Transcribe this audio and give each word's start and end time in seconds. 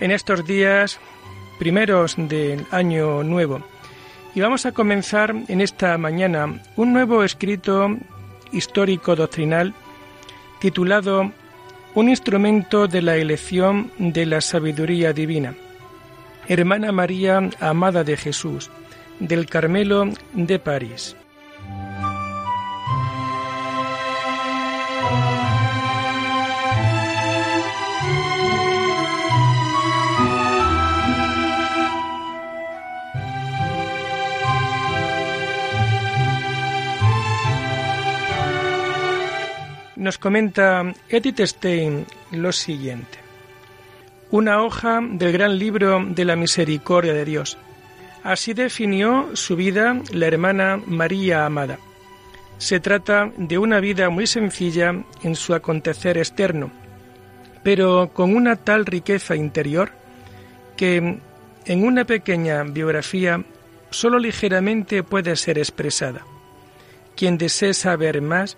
En 0.00 0.10
estos 0.10 0.46
días 0.46 1.00
primeros 1.58 2.16
del 2.16 2.66
año 2.70 3.22
nuevo. 3.22 3.62
Y 4.34 4.40
vamos 4.40 4.66
a 4.66 4.72
comenzar 4.72 5.34
en 5.48 5.60
esta 5.60 5.96
mañana 5.96 6.60
un 6.76 6.92
nuevo 6.92 7.24
escrito 7.24 7.96
histórico 8.52 9.16
doctrinal 9.16 9.72
titulado 10.60 11.32
Un 11.94 12.08
instrumento 12.10 12.86
de 12.86 13.00
la 13.00 13.16
elección 13.16 13.90
de 13.98 14.26
la 14.26 14.42
sabiduría 14.42 15.14
divina. 15.14 15.54
Hermana 16.46 16.92
María, 16.92 17.48
amada 17.58 18.04
de 18.04 18.16
Jesús, 18.16 18.70
del 19.18 19.46
Carmelo 19.46 20.10
de 20.34 20.58
París. 20.58 21.16
Nos 40.06 40.18
comenta 40.18 40.84
Edith 41.08 41.40
Stein 41.40 42.06
lo 42.30 42.52
siguiente. 42.52 43.18
Una 44.30 44.62
hoja 44.62 45.00
del 45.02 45.32
gran 45.32 45.58
libro 45.58 46.00
de 46.08 46.24
la 46.24 46.36
misericordia 46.36 47.12
de 47.12 47.24
Dios. 47.24 47.58
Así 48.22 48.54
definió 48.54 49.30
su 49.34 49.56
vida 49.56 50.00
la 50.12 50.26
hermana 50.28 50.80
María 50.86 51.44
Amada. 51.44 51.80
Se 52.58 52.78
trata 52.78 53.32
de 53.36 53.58
una 53.58 53.80
vida 53.80 54.08
muy 54.08 54.28
sencilla 54.28 54.94
en 55.24 55.34
su 55.34 55.54
acontecer 55.54 56.18
externo, 56.18 56.70
pero 57.64 58.12
con 58.12 58.36
una 58.36 58.54
tal 58.54 58.86
riqueza 58.86 59.34
interior 59.34 59.90
que 60.76 61.18
en 61.64 61.84
una 61.84 62.04
pequeña 62.04 62.62
biografía 62.62 63.42
solo 63.90 64.20
ligeramente 64.20 65.02
puede 65.02 65.34
ser 65.34 65.58
expresada. 65.58 66.24
Quien 67.16 67.38
desee 67.38 67.74
saber 67.74 68.22
más 68.22 68.56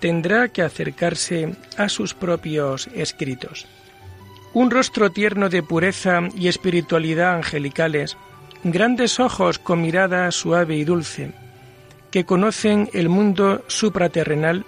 tendrá 0.00 0.48
que 0.48 0.62
acercarse 0.62 1.54
a 1.76 1.88
sus 1.88 2.14
propios 2.14 2.88
escritos. 2.94 3.66
Un 4.52 4.70
rostro 4.70 5.10
tierno 5.10 5.48
de 5.48 5.62
pureza 5.62 6.22
y 6.34 6.48
espiritualidad 6.48 7.34
angelicales, 7.34 8.16
grandes 8.64 9.20
ojos 9.20 9.58
con 9.58 9.82
mirada 9.82 10.30
suave 10.32 10.76
y 10.76 10.84
dulce, 10.84 11.32
que 12.10 12.24
conocen 12.24 12.90
el 12.92 13.08
mundo 13.08 13.62
supraterrenal 13.68 14.64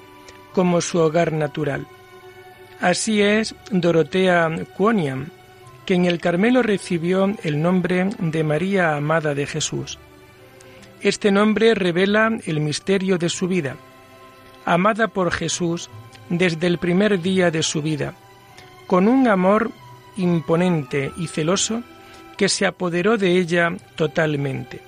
como 0.52 0.80
su 0.80 0.98
hogar 0.98 1.32
natural. 1.32 1.86
Así 2.80 3.22
es 3.22 3.54
Dorotea 3.70 4.50
Cuoniam, 4.76 5.30
que 5.86 5.94
en 5.94 6.04
el 6.04 6.20
Carmelo 6.20 6.62
recibió 6.62 7.34
el 7.42 7.60
nombre 7.60 8.10
de 8.18 8.44
María 8.44 8.94
Amada 8.94 9.34
de 9.34 9.46
Jesús. 9.46 9.98
Este 11.00 11.32
nombre 11.32 11.74
revela 11.74 12.30
el 12.46 12.60
misterio 12.60 13.18
de 13.18 13.28
su 13.28 13.48
vida 13.48 13.76
amada 14.64 15.08
por 15.08 15.30
Jesús 15.30 15.90
desde 16.28 16.66
el 16.66 16.78
primer 16.78 17.20
día 17.20 17.50
de 17.50 17.62
su 17.62 17.82
vida, 17.82 18.14
con 18.86 19.08
un 19.08 19.28
amor 19.28 19.70
imponente 20.16 21.12
y 21.16 21.26
celoso 21.26 21.82
que 22.36 22.48
se 22.48 22.66
apoderó 22.66 23.18
de 23.18 23.38
ella 23.38 23.72
totalmente. 23.96 24.80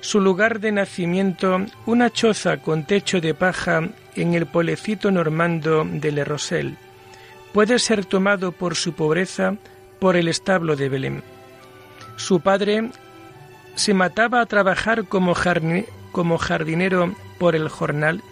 Su 0.00 0.20
lugar 0.20 0.60
de 0.60 0.72
nacimiento, 0.72 1.66
una 1.84 2.10
choza 2.10 2.58
con 2.58 2.84
techo 2.84 3.20
de 3.20 3.34
paja 3.34 3.88
en 4.14 4.34
el 4.34 4.46
pueblecito 4.46 5.10
normando 5.10 5.84
de 5.84 6.12
Le 6.12 6.24
Rosel, 6.24 6.76
puede 7.52 7.78
ser 7.78 8.04
tomado 8.04 8.52
por 8.52 8.76
su 8.76 8.92
pobreza 8.92 9.56
por 9.98 10.16
el 10.16 10.28
establo 10.28 10.76
de 10.76 10.88
Belén. 10.88 11.22
Su 12.16 12.40
padre 12.40 12.90
se 13.74 13.94
mataba 13.94 14.40
a 14.40 14.46
trabajar 14.46 15.06
como, 15.06 15.34
como 16.12 16.38
jardinero 16.38 17.14
por 17.38 17.56
el 17.56 17.68
jornal 17.68 18.22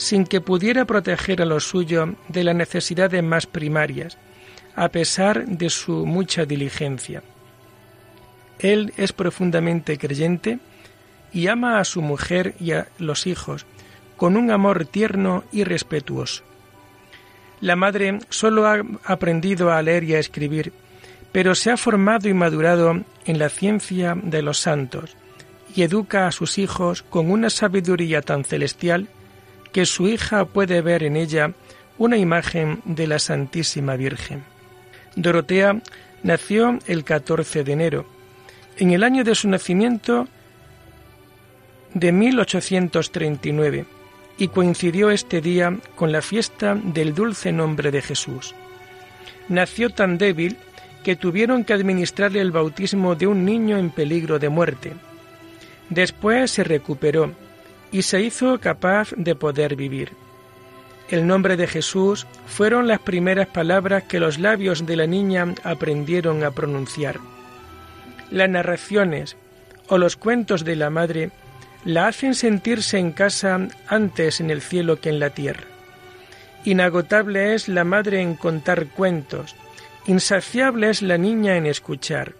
sin 0.00 0.24
que 0.24 0.40
pudiera 0.40 0.86
proteger 0.86 1.42
a 1.42 1.44
lo 1.44 1.60
suyo 1.60 2.14
de 2.28 2.42
las 2.42 2.54
necesidades 2.54 3.22
más 3.22 3.46
primarias, 3.46 4.16
a 4.74 4.88
pesar 4.88 5.46
de 5.46 5.68
su 5.68 6.06
mucha 6.06 6.46
diligencia. 6.46 7.22
Él 8.58 8.94
es 8.96 9.12
profundamente 9.12 9.98
creyente 9.98 10.58
y 11.34 11.48
ama 11.48 11.78
a 11.78 11.84
su 11.84 12.00
mujer 12.00 12.54
y 12.58 12.72
a 12.72 12.88
los 12.98 13.26
hijos 13.26 13.66
con 14.16 14.38
un 14.38 14.50
amor 14.50 14.86
tierno 14.86 15.44
y 15.52 15.64
respetuoso. 15.64 16.44
La 17.60 17.76
madre 17.76 18.20
solo 18.30 18.66
ha 18.66 18.80
aprendido 19.04 19.70
a 19.70 19.82
leer 19.82 20.04
y 20.04 20.14
a 20.14 20.18
escribir, 20.18 20.72
pero 21.30 21.54
se 21.54 21.70
ha 21.70 21.76
formado 21.76 22.26
y 22.26 22.32
madurado 22.32 23.04
en 23.26 23.38
la 23.38 23.50
ciencia 23.50 24.16
de 24.16 24.40
los 24.40 24.60
santos 24.60 25.14
y 25.76 25.82
educa 25.82 26.26
a 26.26 26.32
sus 26.32 26.56
hijos 26.56 27.02
con 27.02 27.30
una 27.30 27.50
sabiduría 27.50 28.22
tan 28.22 28.44
celestial 28.44 29.08
que 29.72 29.86
su 29.86 30.08
hija 30.08 30.44
puede 30.44 30.80
ver 30.80 31.02
en 31.02 31.16
ella 31.16 31.52
una 31.98 32.16
imagen 32.16 32.80
de 32.84 33.06
la 33.06 33.18
Santísima 33.18 33.96
Virgen. 33.96 34.42
Dorotea 35.16 35.80
nació 36.22 36.78
el 36.86 37.04
14 37.04 37.64
de 37.64 37.72
enero. 37.72 38.06
En 38.78 38.92
el 38.92 39.04
año 39.04 39.24
de 39.24 39.34
su 39.34 39.48
nacimiento 39.48 40.26
de 41.94 42.12
1839 42.12 43.86
y 44.38 44.48
coincidió 44.48 45.10
este 45.10 45.40
día 45.40 45.76
con 45.96 46.12
la 46.12 46.22
fiesta 46.22 46.74
del 46.74 47.14
dulce 47.14 47.52
nombre 47.52 47.90
de 47.90 48.00
Jesús. 48.00 48.54
Nació 49.48 49.90
tan 49.90 50.16
débil 50.16 50.56
que 51.04 51.16
tuvieron 51.16 51.64
que 51.64 51.72
administrarle 51.72 52.40
el 52.40 52.52
bautismo 52.52 53.14
de 53.14 53.26
un 53.26 53.44
niño 53.44 53.76
en 53.76 53.90
peligro 53.90 54.38
de 54.38 54.48
muerte. 54.48 54.92
Después 55.88 56.50
se 56.52 56.64
recuperó 56.64 57.32
y 57.92 58.02
se 58.02 58.20
hizo 58.20 58.58
capaz 58.60 59.12
de 59.16 59.34
poder 59.34 59.76
vivir. 59.76 60.12
El 61.08 61.26
nombre 61.26 61.56
de 61.56 61.66
Jesús 61.66 62.26
fueron 62.46 62.86
las 62.86 63.00
primeras 63.00 63.48
palabras 63.48 64.04
que 64.04 64.20
los 64.20 64.38
labios 64.38 64.86
de 64.86 64.96
la 64.96 65.06
niña 65.06 65.54
aprendieron 65.64 66.44
a 66.44 66.52
pronunciar. 66.52 67.18
Las 68.30 68.48
narraciones 68.48 69.36
o 69.88 69.98
los 69.98 70.16
cuentos 70.16 70.64
de 70.64 70.76
la 70.76 70.88
madre 70.88 71.32
la 71.84 72.06
hacen 72.06 72.34
sentirse 72.34 72.98
en 72.98 73.10
casa 73.10 73.58
antes 73.88 74.40
en 74.40 74.50
el 74.50 74.60
cielo 74.60 75.00
que 75.00 75.08
en 75.08 75.18
la 75.18 75.30
tierra. 75.30 75.64
Inagotable 76.64 77.54
es 77.54 77.68
la 77.68 77.84
madre 77.84 78.20
en 78.20 78.36
contar 78.36 78.86
cuentos, 78.88 79.56
insaciable 80.06 80.90
es 80.90 81.02
la 81.02 81.18
niña 81.18 81.56
en 81.56 81.66
escuchar. 81.66 82.34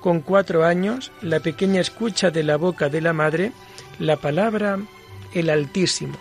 Con 0.00 0.20
cuatro 0.20 0.64
años, 0.64 1.10
la 1.22 1.40
pequeña 1.40 1.80
escucha 1.80 2.30
de 2.30 2.42
la 2.42 2.56
boca 2.56 2.90
de 2.90 3.00
la 3.00 3.14
madre 3.14 3.52
la 3.98 4.16
palabra 4.16 4.78
el 5.34 5.50
Altísimo. 5.50 6.16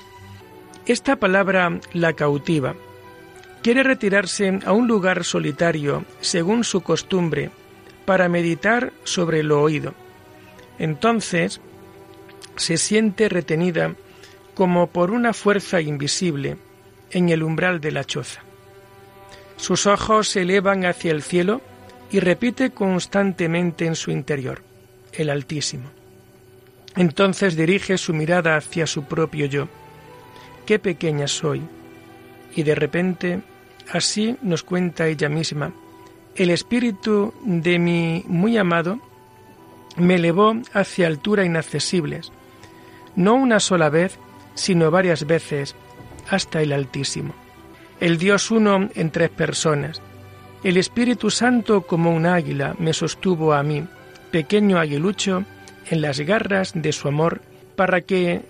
Esta 0.86 1.16
palabra 1.16 1.80
la 1.94 2.14
cautiva. 2.14 2.76
Quiere 3.62 3.84
retirarse 3.84 4.60
a 4.66 4.74
un 4.74 4.88
lugar 4.88 5.24
solitario, 5.24 6.04
según 6.20 6.64
su 6.64 6.82
costumbre, 6.82 7.52
para 8.06 8.28
meditar 8.28 8.92
sobre 9.04 9.44
lo 9.44 9.62
oído. 9.62 9.94
Entonces 10.80 11.62
se 12.58 12.78
siente 12.78 13.30
retenida 13.30 13.96
como 14.54 14.88
por 14.88 15.12
una 15.12 15.34
fuerza 15.34 15.80
invisible 15.82 16.58
en 17.12 17.30
el 17.30 17.44
umbral 17.44 17.80
de 17.80 17.92
la 17.92 18.04
choza. 18.04 18.42
Sus 19.56 19.86
ojos 19.86 20.28
se 20.28 20.42
elevan 20.42 20.86
hacia 20.86 21.12
el 21.12 21.24
cielo 21.24 21.62
y 22.12 22.20
repite 22.20 22.72
constantemente 22.72 23.86
en 23.86 23.96
su 23.96 24.12
interior, 24.12 24.62
el 25.14 25.30
Altísimo. 25.30 26.03
Entonces 26.96 27.56
dirige 27.56 27.98
su 27.98 28.14
mirada 28.14 28.56
hacia 28.56 28.88
su 28.88 29.04
propio 29.04 29.46
yo. 29.46 29.68
Qué 30.66 30.80
pequeña 30.80 31.28
soy. 31.28 31.62
Y 32.56 32.64
de 32.64 32.76
repente, 32.76 33.42
así 33.92 34.38
nos 34.42 34.64
cuenta 34.64 35.08
ella 35.08 35.28
misma, 35.28 35.74
el 36.36 36.50
espíritu 36.50 37.34
de 37.44 37.78
mi 37.80 38.24
muy 38.28 38.58
amado 38.58 39.00
me 39.98 40.16
elevó 40.16 40.56
hacia 40.74 41.08
alturas 41.08 41.46
inaccesibles, 41.46 42.32
no 43.16 43.36
una 43.36 43.60
sola 43.60 43.90
vez, 43.90 44.18
sino 44.56 44.90
varias 44.90 45.28
veces, 45.28 45.76
hasta 46.30 46.62
el 46.62 46.72
Altísimo. 46.72 47.34
El 48.00 48.18
Dios 48.18 48.50
uno 48.50 48.90
en 48.96 49.12
tres 49.12 49.30
personas, 49.30 50.02
El 50.64 50.78
Espíritu 50.78 51.30
Santo 51.30 51.82
como 51.82 52.12
un 52.12 52.26
águila 52.26 52.76
me 52.80 52.94
sostuvo 52.94 53.54
a 53.54 53.64
mí, 53.64 53.86
pequeño 54.32 54.80
aguilucho, 54.80 55.44
en 55.90 56.02
las 56.02 56.20
garras 56.20 56.72
de 56.76 56.92
su 56.92 57.08
amor, 57.08 57.42
para 57.76 58.02
que 58.02 58.42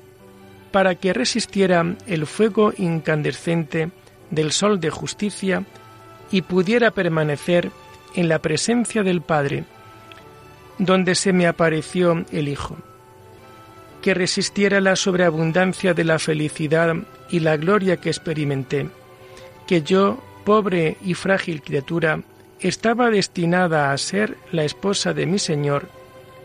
para 0.73 0.95
que 0.95 1.13
resistiera 1.13 1.85
el 2.07 2.25
fuego 2.25 2.73
incandescente 2.75 3.91
del 4.31 4.51
sol 4.51 4.79
de 4.79 4.89
justicia 4.89 5.63
y 6.31 6.41
pudiera 6.41 6.89
permanecer 6.89 7.69
en 8.15 8.27
la 8.27 8.39
presencia 8.39 9.03
del 9.03 9.21
Padre, 9.21 9.65
donde 10.79 11.13
se 11.13 11.31
me 11.31 11.45
apareció 11.45 12.25
el 12.31 12.47
Hijo, 12.47 12.75
que 14.01 14.15
resistiera 14.15 14.81
la 14.81 14.95
sobreabundancia 14.95 15.93
de 15.93 16.05
la 16.05 16.17
felicidad 16.17 16.95
y 17.29 17.41
la 17.41 17.55
gloria 17.55 17.97
que 17.97 18.09
experimenté, 18.09 18.89
que 19.67 19.83
yo, 19.83 20.23
pobre 20.43 20.97
y 21.03 21.13
frágil 21.13 21.61
criatura, 21.61 22.21
estaba 22.59 23.11
destinada 23.11 23.91
a 23.91 23.97
ser 23.99 24.37
la 24.51 24.63
esposa 24.63 25.13
de 25.13 25.27
mi 25.27 25.37
Señor 25.37 25.87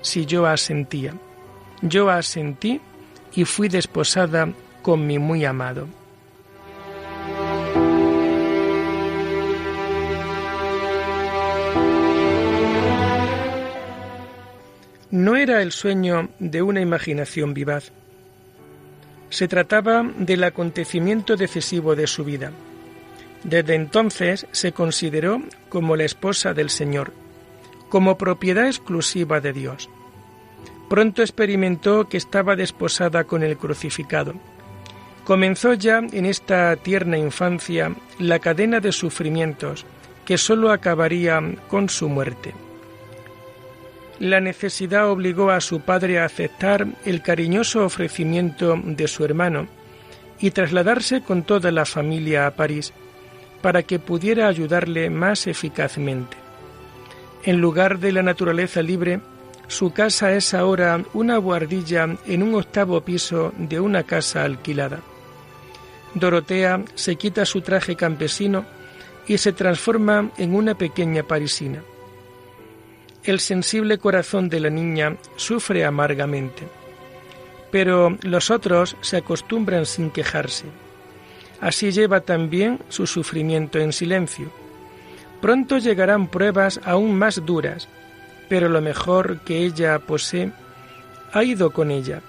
si 0.01 0.27
yo 0.27 0.47
asentía. 0.47 1.15
Yo 1.83 2.11
asentí 2.11 2.81
y 3.35 3.45
fui 3.45 3.69
desposada 3.69 4.49
con 4.83 5.07
mi 5.07 5.19
muy 5.19 5.45
amado. 5.45 5.87
No 15.11 15.37
era 15.37 15.63
el 15.63 15.73
sueño 15.73 16.29
de 16.39 16.61
una 16.61 16.81
imaginación 16.83 17.55
vivaz. 17.55 17.93
Se 19.31 19.49
trataba 19.49 20.03
del 20.19 20.45
acontecimiento 20.45 21.37
decisivo 21.37 21.97
de 21.97 22.07
su 22.07 22.25
vida. 22.25 22.53
Desde 23.43 23.75
entonces 23.75 24.47
se 24.53 24.73
consideró 24.73 25.43
como 25.71 25.97
la 25.97 26.05
esposa 26.05 26.53
del 26.53 26.71
Señor, 26.71 27.13
como 27.89 28.19
propiedad 28.19 28.67
exclusiva 28.67 29.41
de 29.41 29.53
Dios. 29.53 29.89
Pronto 30.89 31.23
experimentó 31.23 32.09
que 32.09 32.17
estaba 32.17 32.57
desposada 32.57 33.25
con 33.25 33.43
el 33.43 33.57
crucificado. 33.59 34.35
Comenzó 35.25 35.75
ya 35.75 35.99
en 35.99 36.25
esta 36.25 36.75
tierna 36.77 37.19
infancia 37.19 37.95
la 38.19 38.39
cadena 38.39 38.81
de 38.81 38.93
sufrimientos 38.93 39.85
que 40.25 40.39
sólo 40.39 40.73
acabaría 40.73 41.41
con 41.69 41.89
su 41.89 42.09
muerte. 42.09 42.55
La 44.19 44.41
necesidad 44.41 45.11
obligó 45.11 45.51
a 45.51 45.61
su 45.61 45.81
padre 45.81 46.19
a 46.19 46.25
aceptar 46.25 46.87
el 47.05 47.23
cariñoso 47.23 47.85
ofrecimiento 47.85 48.79
de 48.83 49.07
su 49.07 49.25
hermano 49.25 49.69
y 50.41 50.51
trasladarse 50.51 51.21
con 51.21 51.43
toda 51.43 51.71
la 51.71 51.85
familia 51.85 52.47
a 52.47 52.53
París 52.53 52.93
para 53.61 53.83
que 53.83 53.99
pudiera 53.99 54.49
ayudarle 54.49 55.11
más 55.11 55.47
eficazmente. 55.47 56.48
En 57.45 57.61
lugar 57.61 57.99
de 57.99 58.13
la 58.13 58.23
naturaleza 58.23 58.83
libre, 58.83 59.21
su 59.69 59.93
casa 59.93 60.33
es 60.33 60.55
ahora 60.55 61.03
una 61.13 61.37
guardilla 61.37 62.09
en 62.27 62.43
un 62.43 62.55
octavo 62.55 63.01
piso 63.03 63.53
de 63.59 63.79
una 63.79 64.03
casa 64.03 64.45
alquilada. 64.45 65.01
Dorotea 66.15 66.83
se 66.95 67.17
quita 67.17 67.45
su 67.45 67.61
traje 67.61 67.95
campesino 67.95 68.65
y 69.27 69.39
se 69.39 69.53
transforma 69.53 70.31
en 70.39 70.55
una 70.55 70.75
pequeña 70.75 71.23
parisina. 71.23 71.83
El 73.23 73.41
sensible 73.41 73.99
corazón 73.99 74.49
de 74.49 74.61
la 74.61 74.71
niña 74.71 75.17
sufre 75.37 75.85
amargamente, 75.85 76.67
pero 77.71 78.17
los 78.23 78.51
otros 78.51 78.97
se 79.03 79.19
acostumbran 79.19 79.85
sin 79.85 80.11
quejarse. 80.11 80.65
Así 81.61 81.91
lleva 81.91 82.21
también 82.21 82.81
su 82.89 83.07
sufrimiento 83.07 83.79
en 83.79 83.93
silencio. 83.93 84.51
Pronto 85.41 85.79
llegarán 85.79 86.29
pruebas 86.29 86.81
aún 86.85 87.17
más 87.17 87.45
duras, 87.47 87.89
pero 88.49 88.69
lo 88.69 88.81
mejor 88.81 89.41
que 89.41 89.65
ella 89.65 89.99
posee 89.99 90.53
ha 91.33 91.45
ido 91.45 91.71
con 91.71 91.91
ella. 91.91 92.23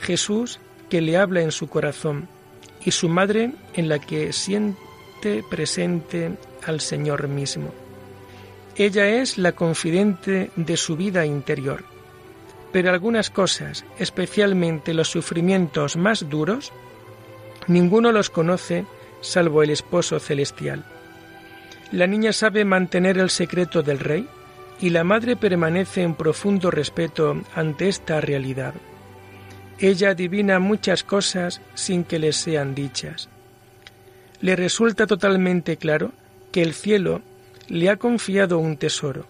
Jesús 0.00 0.60
que 0.88 1.00
le 1.00 1.16
habla 1.16 1.42
en 1.42 1.52
su 1.52 1.68
corazón 1.68 2.28
y 2.84 2.92
su 2.92 3.08
madre 3.08 3.52
en 3.74 3.88
la 3.88 3.98
que 3.98 4.32
siente 4.32 5.44
presente 5.50 6.32
al 6.66 6.80
Señor 6.80 7.28
mismo. 7.28 7.72
Ella 8.76 9.08
es 9.08 9.38
la 9.38 9.52
confidente 9.52 10.50
de 10.56 10.76
su 10.76 10.96
vida 10.96 11.26
interior, 11.26 11.84
pero 12.72 12.90
algunas 12.90 13.28
cosas, 13.28 13.84
especialmente 13.98 14.94
los 14.94 15.10
sufrimientos 15.10 15.96
más 15.96 16.28
duros, 16.28 16.72
ninguno 17.66 18.12
los 18.12 18.30
conoce 18.30 18.86
salvo 19.20 19.62
el 19.62 19.70
esposo 19.70 20.20
celestial. 20.20 20.84
La 21.92 22.06
niña 22.06 22.32
sabe 22.32 22.64
mantener 22.64 23.18
el 23.18 23.30
secreto 23.30 23.82
del 23.82 23.98
rey 23.98 24.28
y 24.80 24.90
la 24.90 25.04
madre 25.04 25.36
permanece 25.36 26.02
en 26.02 26.14
profundo 26.14 26.70
respeto 26.70 27.42
ante 27.54 27.88
esta 27.88 28.20
realidad. 28.20 28.74
Ella 29.78 30.10
adivina 30.10 30.58
muchas 30.58 31.02
cosas 31.02 31.60
sin 31.74 32.04
que 32.04 32.18
le 32.18 32.32
sean 32.32 32.74
dichas. 32.74 33.28
Le 34.40 34.54
resulta 34.54 35.06
totalmente 35.06 35.76
claro 35.76 36.12
que 36.52 36.62
el 36.62 36.74
cielo 36.74 37.22
le 37.68 37.90
ha 37.90 37.96
confiado 37.96 38.58
un 38.58 38.76
tesoro. 38.76 39.26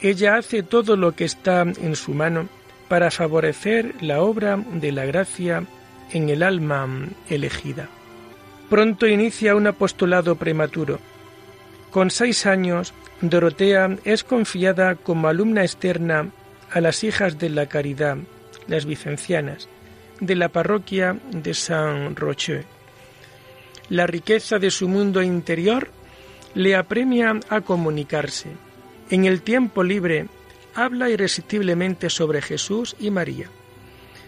Ella 0.00 0.36
hace 0.36 0.62
todo 0.62 0.96
lo 0.96 1.12
que 1.12 1.24
está 1.24 1.62
en 1.62 1.96
su 1.96 2.12
mano 2.12 2.48
para 2.88 3.10
favorecer 3.10 3.94
la 4.02 4.22
obra 4.22 4.56
de 4.56 4.92
la 4.92 5.06
gracia 5.06 5.64
en 6.12 6.28
el 6.28 6.42
alma 6.42 6.86
elegida. 7.28 7.88
Pronto 8.68 9.06
inicia 9.06 9.56
un 9.56 9.66
apostolado 9.66 10.36
prematuro. 10.36 10.98
Con 11.94 12.10
seis 12.10 12.44
años 12.46 12.92
Dorotea 13.20 13.98
es 14.02 14.24
confiada 14.24 14.96
como 14.96 15.28
alumna 15.28 15.62
externa 15.62 16.28
a 16.72 16.80
las 16.80 17.04
hijas 17.04 17.38
de 17.38 17.48
la 17.50 17.66
caridad, 17.66 18.16
las 18.66 18.84
vicencianas, 18.84 19.68
de 20.18 20.34
la 20.34 20.48
parroquia 20.48 21.16
de 21.30 21.54
Saint 21.54 22.18
Roche. 22.18 22.64
La 23.90 24.08
riqueza 24.08 24.58
de 24.58 24.72
su 24.72 24.88
mundo 24.88 25.22
interior 25.22 25.88
le 26.54 26.74
apremia 26.74 27.38
a 27.48 27.60
comunicarse. 27.60 28.48
En 29.08 29.24
el 29.24 29.42
tiempo 29.42 29.84
libre 29.84 30.26
habla 30.74 31.10
irresistiblemente 31.10 32.10
sobre 32.10 32.42
Jesús 32.42 32.96
y 32.98 33.12
María. 33.12 33.46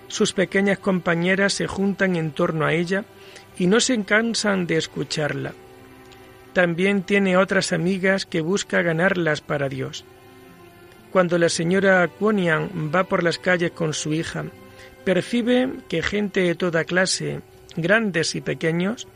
Sus 0.07 0.33
pequeñas 0.35 0.79
compañeras 0.79 1.55
se 1.55 1.67
juntan 1.67 2.14
en 2.14 2.31
torno 2.31 2.64
a 2.64 2.75
ella 2.75 3.05
y 3.59 3.67
no 3.67 3.81
se 3.81 4.00
cansan 4.05 4.69
de 4.69 4.76
escucharla 4.76 5.52
también 6.57 7.03
tiene 7.03 7.37
otras 7.37 7.75
amigas 7.75 8.25
que 8.25 8.41
busca 8.41 8.81
ganarlas 8.81 9.43
para 9.43 9.69
Dios. 9.69 10.07
Cuando 11.13 11.37
la 11.37 11.51
señora 11.51 12.09
Quonian 12.09 12.91
va 12.95 13.05
por 13.05 13.23
las 13.23 13.39
calles 13.39 13.73
con 13.73 13.93
su 13.93 14.15
hija, 14.15 14.47
percibe 15.05 15.69
que 15.91 16.01
gente 16.01 16.41
de 16.41 16.55
toda 16.55 16.85
clase, 16.85 17.43
grandes 17.77 18.35
y 18.35 18.41
pequeños, 18.41 19.07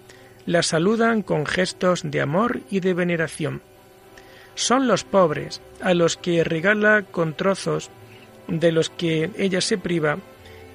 la 0.44 0.62
saludan 0.62 1.22
con 1.22 1.46
gestos 1.46 2.02
de 2.04 2.20
amor 2.20 2.60
y 2.70 2.80
de 2.80 2.92
veneración. 2.92 3.62
Son 4.54 4.86
los 4.86 5.04
pobres 5.04 5.62
a 5.80 5.94
los 5.94 6.18
que 6.18 6.44
regala 6.44 7.04
con 7.10 7.32
trozos 7.32 7.88
de 8.48 8.70
los 8.70 8.90
que 8.90 9.30
ella 9.38 9.62
se 9.62 9.78
priva 9.78 10.18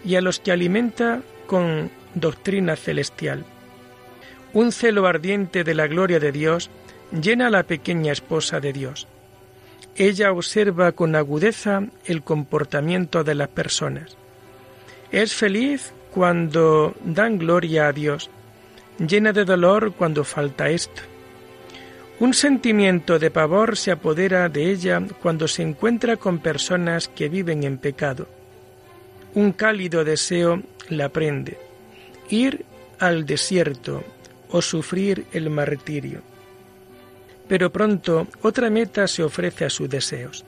y 0.03 0.15
a 0.15 0.21
los 0.21 0.39
que 0.39 0.51
alimenta 0.51 1.21
con 1.45 1.91
doctrina 2.15 2.75
celestial. 2.75 3.45
Un 4.55 4.71
celo 4.71 5.05
ardiente 5.05 5.65
de 5.65 5.75
la 5.75 5.85
gloria 5.85 6.17
de 6.17 6.31
Dios 6.31 6.69
llena 7.11 7.47
a 7.47 7.49
la 7.49 7.63
pequeña 7.63 8.13
esposa 8.13 8.61
de 8.61 8.71
Dios. 8.71 9.05
Ella 9.97 10.31
observa 10.31 10.93
con 10.93 11.13
agudeza 11.17 11.83
el 12.05 12.23
comportamiento 12.23 13.25
de 13.25 13.35
las 13.35 13.49
personas. 13.49 14.15
Es 15.11 15.33
feliz 15.33 15.91
cuando 16.09 16.95
dan 17.03 17.37
gloria 17.37 17.89
a 17.89 17.91
Dios, 17.91 18.29
llena 18.97 19.33
de 19.33 19.43
dolor 19.43 19.91
cuando 19.91 20.23
falta 20.23 20.69
esto. 20.69 21.01
Un 22.21 22.33
sentimiento 22.33 23.19
de 23.19 23.31
pavor 23.31 23.75
se 23.75 23.91
apodera 23.91 24.47
de 24.47 24.71
ella 24.71 25.03
cuando 25.21 25.49
se 25.49 25.63
encuentra 25.63 26.15
con 26.15 26.39
personas 26.39 27.09
que 27.09 27.27
viven 27.27 27.65
en 27.65 27.77
pecado. 27.77 28.29
Un 29.33 29.51
cálido 29.51 30.05
deseo 30.05 30.63
la 30.87 31.09
prende. 31.09 31.57
Ir 32.29 32.63
al 32.99 33.25
desierto, 33.25 34.01
o 34.49 34.61
sufrir 34.61 35.25
el 35.33 35.49
martirio. 35.49 36.21
Pero 37.47 37.71
pronto 37.71 38.27
otra 38.41 38.69
meta 38.69 39.07
se 39.07 39.23
ofrece 39.23 39.65
a 39.65 39.69
sus 39.69 39.89
deseos. 39.89 40.45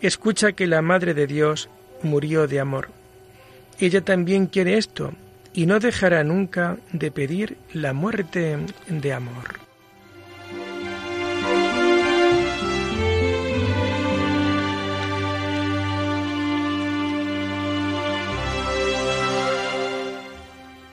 Escucha 0.00 0.52
que 0.52 0.66
la 0.66 0.82
Madre 0.82 1.14
de 1.14 1.26
Dios 1.26 1.68
murió 2.02 2.46
de 2.46 2.60
amor. 2.60 2.88
Ella 3.78 4.02
también 4.02 4.46
quiere 4.46 4.76
esto 4.76 5.12
y 5.54 5.66
no 5.66 5.78
dejará 5.78 6.24
nunca 6.24 6.78
de 6.92 7.10
pedir 7.10 7.56
la 7.72 7.92
muerte 7.92 8.58
de 8.88 9.12
amor. 9.12 9.71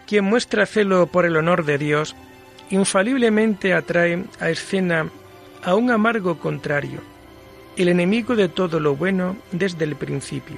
Quien 0.09 0.25
muestra 0.25 0.65
celo 0.65 1.05
por 1.05 1.25
el 1.25 1.37
honor 1.37 1.65
de 1.65 1.77
Dios, 1.77 2.15
infaliblemente 2.71 3.75
atrae 3.75 4.23
a 4.39 4.49
escena 4.49 5.11
a 5.61 5.75
un 5.75 5.91
amargo 5.91 6.39
contrario, 6.39 7.01
el 7.77 7.89
enemigo 7.89 8.35
de 8.35 8.49
todo 8.49 8.79
lo 8.79 8.95
bueno 8.95 9.37
desde 9.51 9.85
el 9.85 9.95
principio. 9.95 10.57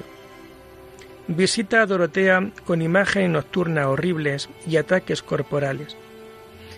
Visita 1.28 1.82
a 1.82 1.86
Dorotea 1.86 2.50
con 2.66 2.82
imágenes 2.82 3.32
nocturnas 3.32 3.88
horribles 3.88 4.48
y 4.66 4.78
ataques 4.78 5.22
corporales. 5.22 5.98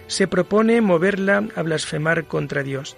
Se 0.08 0.28
propone 0.28 0.82
moverla 0.82 1.44
a 1.56 1.62
blasfemar 1.62 2.26
contra 2.26 2.64
Dios. 2.64 2.98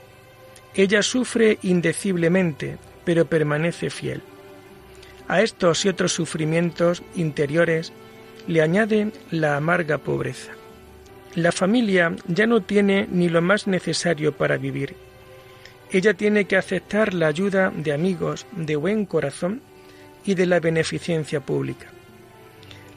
Ella 0.73 1.03
sufre 1.03 1.59
indeciblemente, 1.63 2.77
pero 3.03 3.25
permanece 3.25 3.89
fiel. 3.89 4.21
A 5.27 5.41
estos 5.41 5.83
y 5.83 5.89
otros 5.89 6.13
sufrimientos 6.13 7.03
interiores 7.13 7.91
le 8.47 8.61
añade 8.61 9.11
la 9.31 9.57
amarga 9.57 9.97
pobreza. 9.97 10.51
La 11.35 11.51
familia 11.51 12.15
ya 12.27 12.47
no 12.47 12.61
tiene 12.61 13.07
ni 13.11 13.29
lo 13.29 13.41
más 13.41 13.67
necesario 13.67 14.31
para 14.31 14.57
vivir. 14.57 14.95
Ella 15.91 16.13
tiene 16.13 16.45
que 16.45 16.57
aceptar 16.57 17.13
la 17.13 17.27
ayuda 17.27 17.71
de 17.75 17.93
amigos 17.93 18.45
de 18.53 18.75
buen 18.75 19.05
corazón 19.05 19.61
y 20.25 20.35
de 20.35 20.45
la 20.45 20.59
beneficencia 20.59 21.41
pública. 21.41 21.87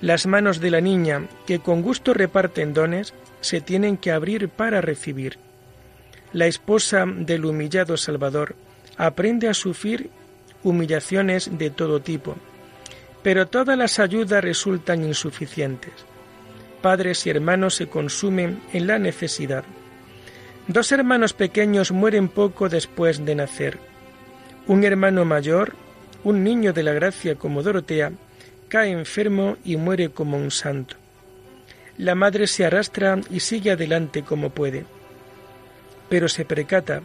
Las 0.00 0.26
manos 0.26 0.60
de 0.60 0.70
la 0.70 0.80
niña, 0.80 1.26
que 1.46 1.58
con 1.58 1.82
gusto 1.82 2.14
reparten 2.14 2.72
dones, 2.72 3.14
se 3.40 3.60
tienen 3.60 3.96
que 3.96 4.12
abrir 4.12 4.48
para 4.48 4.80
recibir. 4.80 5.38
La 6.32 6.46
esposa 6.46 7.04
del 7.06 7.44
humillado 7.44 7.96
Salvador 7.96 8.54
aprende 8.96 9.48
a 9.48 9.54
sufrir 9.54 10.10
humillaciones 10.62 11.58
de 11.58 11.70
todo 11.70 12.00
tipo, 12.00 12.36
pero 13.22 13.46
todas 13.46 13.76
las 13.76 13.98
ayudas 13.98 14.42
resultan 14.42 15.04
insuficientes. 15.04 15.92
Padres 16.80 17.26
y 17.26 17.30
hermanos 17.30 17.74
se 17.74 17.88
consumen 17.88 18.60
en 18.72 18.86
la 18.86 18.98
necesidad. 18.98 19.64
Dos 20.68 20.92
hermanos 20.92 21.32
pequeños 21.32 21.90
mueren 21.92 22.28
poco 22.28 22.68
después 22.68 23.24
de 23.24 23.34
nacer. 23.34 23.78
Un 24.66 24.84
hermano 24.84 25.24
mayor, 25.24 25.74
un 26.24 26.44
niño 26.44 26.72
de 26.72 26.82
la 26.82 26.92
gracia 26.92 27.34
como 27.34 27.62
Dorotea, 27.62 28.12
cae 28.68 28.90
enfermo 28.90 29.56
y 29.64 29.76
muere 29.76 30.10
como 30.10 30.36
un 30.36 30.50
santo. 30.50 30.96
La 31.96 32.14
madre 32.14 32.46
se 32.46 32.64
arrastra 32.64 33.18
y 33.30 33.40
sigue 33.40 33.72
adelante 33.72 34.22
como 34.22 34.50
puede, 34.50 34.84
pero 36.08 36.28
se 36.28 36.44
percata 36.44 37.02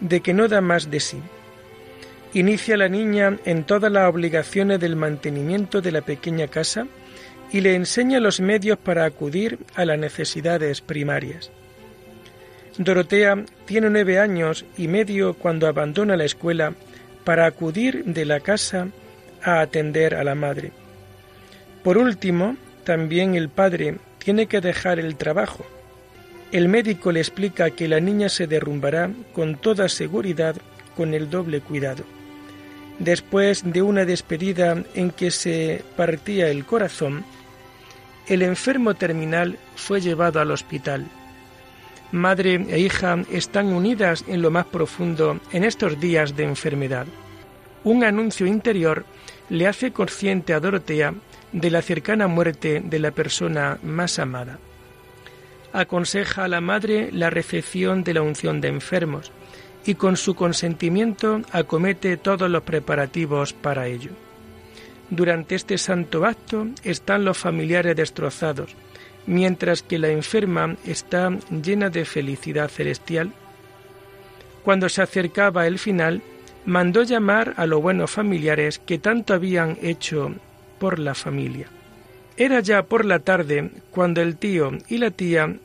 de 0.00 0.20
que 0.20 0.34
no 0.34 0.48
da 0.48 0.60
más 0.60 0.90
de 0.90 0.98
sí 0.98 1.22
inicia 2.34 2.74
a 2.74 2.78
la 2.78 2.88
niña 2.88 3.38
en 3.44 3.64
todas 3.64 3.90
las 3.90 4.08
obligaciones 4.08 4.80
del 4.80 4.96
mantenimiento 4.96 5.80
de 5.80 5.92
la 5.92 6.02
pequeña 6.02 6.48
casa 6.48 6.86
y 7.52 7.60
le 7.60 7.76
enseña 7.76 8.18
los 8.18 8.40
medios 8.40 8.76
para 8.76 9.04
acudir 9.04 9.58
a 9.74 9.84
las 9.84 9.98
necesidades 9.98 10.80
primarias. 10.80 11.50
Dorotea 12.76 13.44
tiene 13.66 13.88
nueve 13.88 14.18
años 14.18 14.64
y 14.76 14.88
medio 14.88 15.34
cuando 15.34 15.68
abandona 15.68 16.16
la 16.16 16.24
escuela 16.24 16.74
para 17.22 17.46
acudir 17.46 18.04
de 18.04 18.24
la 18.24 18.40
casa 18.40 18.88
a 19.42 19.60
atender 19.60 20.16
a 20.16 20.24
la 20.24 20.34
madre. 20.34 20.72
Por 21.84 21.98
último, 21.98 22.56
también 22.82 23.36
el 23.36 23.48
padre 23.48 23.98
tiene 24.18 24.46
que 24.46 24.60
dejar 24.60 24.98
el 24.98 25.14
trabajo. 25.16 25.64
El 26.50 26.68
médico 26.68 27.12
le 27.12 27.20
explica 27.20 27.70
que 27.70 27.86
la 27.86 28.00
niña 28.00 28.28
se 28.28 28.48
derrumbará 28.48 29.10
con 29.32 29.56
toda 29.56 29.88
seguridad 29.88 30.56
con 30.96 31.14
el 31.14 31.30
doble 31.30 31.60
cuidado. 31.60 32.04
Después 32.98 33.62
de 33.64 33.82
una 33.82 34.04
despedida 34.04 34.82
en 34.94 35.10
que 35.10 35.30
se 35.30 35.82
partía 35.96 36.48
el 36.48 36.64
corazón, 36.64 37.24
el 38.28 38.42
enfermo 38.42 38.94
terminal 38.94 39.58
fue 39.74 40.00
llevado 40.00 40.40
al 40.40 40.50
hospital. 40.50 41.06
Madre 42.12 42.64
e 42.68 42.78
hija 42.78 43.18
están 43.30 43.72
unidas 43.72 44.24
en 44.28 44.40
lo 44.40 44.50
más 44.50 44.66
profundo 44.66 45.40
en 45.52 45.64
estos 45.64 45.98
días 45.98 46.36
de 46.36 46.44
enfermedad. 46.44 47.06
Un 47.82 48.04
anuncio 48.04 48.46
interior 48.46 49.04
le 49.50 49.66
hace 49.66 49.92
consciente 49.92 50.54
a 50.54 50.60
Dorotea 50.60 51.14
de 51.52 51.70
la 51.70 51.82
cercana 51.82 52.28
muerte 52.28 52.80
de 52.84 52.98
la 52.98 53.10
persona 53.10 53.78
más 53.82 54.18
amada. 54.18 54.58
Aconseja 55.72 56.44
a 56.44 56.48
la 56.48 56.60
madre 56.60 57.10
la 57.12 57.30
recepción 57.30 58.04
de 58.04 58.14
la 58.14 58.22
unción 58.22 58.60
de 58.60 58.68
enfermos, 58.68 59.32
y 59.86 59.94
con 59.94 60.16
su 60.16 60.34
consentimiento 60.34 61.42
acomete 61.52 62.16
todos 62.16 62.50
los 62.50 62.62
preparativos 62.62 63.52
para 63.52 63.86
ello. 63.86 64.10
Durante 65.10 65.54
este 65.54 65.78
santo 65.78 66.24
acto 66.24 66.66
están 66.82 67.24
los 67.24 67.36
familiares 67.36 67.94
destrozados, 67.96 68.74
mientras 69.26 69.82
que 69.82 69.98
la 69.98 70.08
enferma 70.08 70.76
está 70.84 71.30
llena 71.50 71.90
de 71.90 72.04
felicidad 72.04 72.68
celestial. 72.68 73.32
Cuando 74.64 74.88
se 74.88 75.02
acercaba 75.02 75.66
el 75.66 75.78
final, 75.78 76.22
mandó 76.64 77.02
llamar 77.02 77.52
a 77.56 77.66
los 77.66 77.82
buenos 77.82 78.10
familiares 78.10 78.78
que 78.78 78.98
tanto 78.98 79.34
habían 79.34 79.76
hecho 79.82 80.32
por 80.78 80.98
la 80.98 81.14
familia. 81.14 81.68
Era 82.36 82.60
ya 82.60 82.82
por 82.82 83.04
la 83.04 83.20
tarde 83.20 83.70
cuando 83.90 84.22
el 84.22 84.36
tío 84.36 84.72
y 84.88 84.98
la 84.98 85.10
tía 85.10 85.56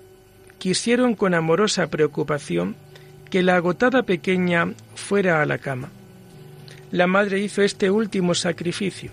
quisieron 0.59 1.15
con 1.15 1.33
amorosa 1.33 1.87
preocupación 1.87 2.75
que 3.29 3.43
la 3.43 3.55
agotada 3.55 4.03
pequeña 4.03 4.73
fuera 4.95 5.41
a 5.41 5.45
la 5.45 5.57
cama. 5.57 5.89
La 6.91 7.07
madre 7.07 7.39
hizo 7.39 7.61
este 7.61 7.91
último 7.91 8.33
sacrificio. 8.33 9.11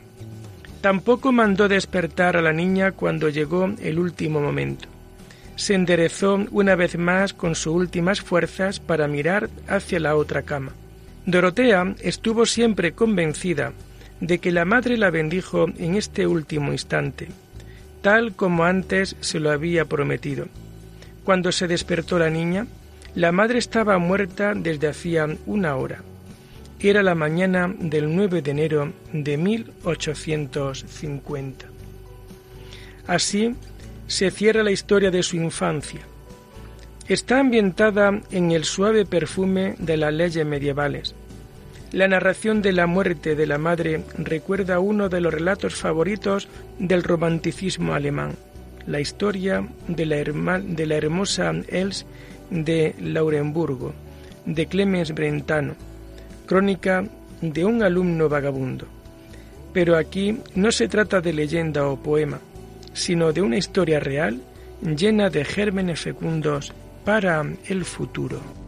Tampoco 0.80 1.32
mandó 1.32 1.68
despertar 1.68 2.36
a 2.36 2.42
la 2.42 2.52
niña 2.52 2.92
cuando 2.92 3.28
llegó 3.28 3.70
el 3.82 3.98
último 3.98 4.40
momento. 4.40 4.88
Se 5.56 5.74
enderezó 5.74 6.44
una 6.50 6.74
vez 6.74 6.96
más 6.96 7.32
con 7.32 7.54
sus 7.54 7.74
últimas 7.74 8.20
fuerzas 8.20 8.80
para 8.80 9.08
mirar 9.08 9.50
hacia 9.68 10.00
la 10.00 10.16
otra 10.16 10.42
cama. 10.42 10.72
Dorotea 11.26 11.94
estuvo 12.00 12.46
siempre 12.46 12.92
convencida 12.92 13.72
de 14.20 14.38
que 14.38 14.52
la 14.52 14.64
madre 14.64 14.96
la 14.96 15.10
bendijo 15.10 15.66
en 15.76 15.96
este 15.96 16.26
último 16.26 16.72
instante, 16.72 17.28
tal 18.00 18.34
como 18.34 18.64
antes 18.64 19.16
se 19.20 19.40
lo 19.40 19.50
había 19.50 19.84
prometido. 19.86 20.46
Cuando 21.24 21.52
se 21.52 21.66
despertó 21.66 22.18
la 22.18 22.30
niña, 22.30 22.66
la 23.16 23.32
madre 23.32 23.58
estaba 23.58 23.98
muerta 23.98 24.54
desde 24.54 24.86
hacía 24.88 25.26
una 25.46 25.74
hora. 25.76 26.02
Era 26.78 27.02
la 27.02 27.14
mañana 27.14 27.74
del 27.78 28.14
9 28.14 28.42
de 28.42 28.50
enero 28.50 28.92
de 29.10 29.38
1850. 29.38 31.64
Así 33.06 33.54
se 34.06 34.30
cierra 34.30 34.62
la 34.62 34.70
historia 34.70 35.10
de 35.10 35.22
su 35.22 35.36
infancia. 35.36 36.02
Está 37.08 37.40
ambientada 37.40 38.20
en 38.30 38.50
el 38.50 38.64
suave 38.64 39.06
perfume 39.06 39.76
de 39.78 39.96
las 39.96 40.12
leyes 40.12 40.44
medievales. 40.44 41.14
La 41.92 42.08
narración 42.08 42.60
de 42.60 42.72
la 42.72 42.86
muerte 42.86 43.34
de 43.34 43.46
la 43.46 43.56
madre 43.56 44.04
recuerda 44.18 44.78
uno 44.78 45.08
de 45.08 45.22
los 45.22 45.32
relatos 45.32 45.74
favoritos 45.74 46.48
del 46.78 47.02
romanticismo 47.02 47.94
alemán, 47.94 48.34
la 48.86 49.00
historia 49.00 49.66
de 49.88 50.04
la, 50.04 50.16
de 50.60 50.86
la 50.86 50.96
hermosa 50.96 51.54
Els 51.68 52.04
de 52.50 52.94
Laurenburgo, 53.00 53.92
de 54.44 54.66
Clemens 54.66 55.12
Brentano, 55.12 55.74
crónica 56.46 57.04
de 57.40 57.64
un 57.64 57.82
alumno 57.82 58.28
vagabundo. 58.28 58.86
Pero 59.72 59.96
aquí 59.96 60.38
no 60.54 60.72
se 60.72 60.88
trata 60.88 61.20
de 61.20 61.32
leyenda 61.32 61.86
o 61.86 61.96
poema, 61.96 62.40
sino 62.92 63.32
de 63.32 63.42
una 63.42 63.58
historia 63.58 64.00
real 64.00 64.40
llena 64.82 65.30
de 65.30 65.44
gérmenes 65.44 66.00
fecundos 66.00 66.72
para 67.04 67.44
el 67.68 67.84
futuro. 67.84 68.65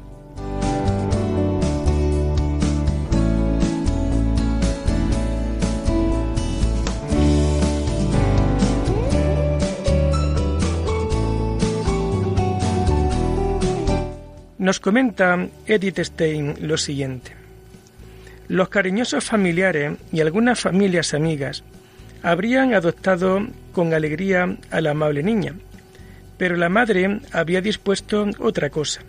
Nos 14.69 14.81
comenta 14.81 15.49
Edith 15.67 15.99
Stein 15.99 16.57
lo 16.61 16.77
siguiente. 16.77 17.33
Los 18.49 18.69
cariñosos 18.69 19.25
familiares 19.25 19.97
y 20.13 20.21
algunas 20.21 20.61
familias 20.61 21.15
amigas 21.15 21.65
habrían 22.23 22.75
adoptado 22.75 23.47
con 23.73 23.95
alegría 23.95 24.59
a 24.71 24.83
la 24.83 24.91
amable 24.91 25.23
niña, 25.23 25.55
pero 26.37 26.55
la 26.57 26.69
madre 26.69 27.21
había 27.33 27.63
dispuesto 27.63 28.27
otra 28.41 28.69
cosa. 28.69 29.01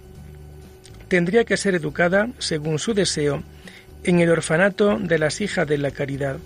Tendría 1.09 1.43
que 1.43 1.57
ser 1.57 1.75
educada, 1.75 2.29
según 2.37 2.79
su 2.79 2.93
deseo, 2.93 3.43
en 4.05 4.21
el 4.21 4.29
orfanato 4.29 4.97
de 4.97 5.19
las 5.19 5.41
hijas 5.41 5.67
de 5.67 5.77
la 5.77 5.91
caridad, 5.91 6.37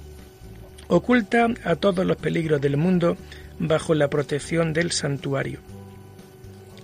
oculta 0.87 1.49
a 1.63 1.75
todos 1.75 2.03
los 2.03 2.17
peligros 2.17 2.61
del 2.61 2.77
mundo 2.77 3.15
bajo 3.59 3.93
la 3.93 4.09
protección 4.09 4.73
del 4.73 4.91
santuario. 4.91 5.59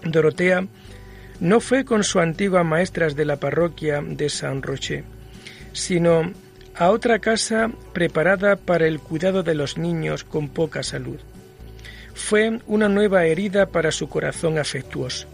Dorotea 0.04 0.68
no 1.40 1.60
fue 1.60 1.86
con 1.86 2.04
su 2.04 2.20
antigua 2.20 2.64
maestras 2.64 3.16
de 3.16 3.26
la 3.26 3.38
parroquia 3.38 4.02
de 4.02 4.30
San 4.30 4.62
Roche, 4.62 5.04
sino 5.74 6.32
a 6.76 6.92
otra 6.92 7.20
casa 7.20 7.72
preparada 7.94 8.56
para 8.56 8.88
el 8.88 9.00
cuidado 9.00 9.44
de 9.44 9.56
los 9.56 9.78
niños 9.78 10.24
con 10.24 10.50
poca 10.50 10.84
salud. 10.84 11.20
Fue 12.14 12.60
una 12.68 12.90
nueva 12.90 13.26
herida 13.26 13.68
para 13.68 13.92
su 13.92 14.10
corazón 14.10 14.58
afectuoso. 14.58 15.28